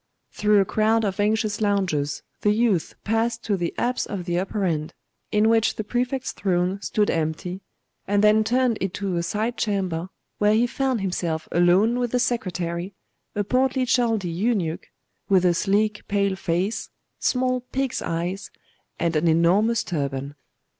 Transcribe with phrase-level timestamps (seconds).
[0.31, 4.63] Through a crowd of anxious loungers the youth passed to the apse of the upper
[4.65, 4.95] end,
[5.31, 7.61] in which the Prefect's throne stood empty,
[8.07, 10.09] and then turned into aside chamber,
[10.39, 12.95] where he found himself alone with the secretary,
[13.35, 14.87] a portly Chaldee eunuch,
[15.29, 16.89] with a sleek pale face,
[17.19, 18.49] small pig's eyes,
[18.97, 20.33] and an enormous turban.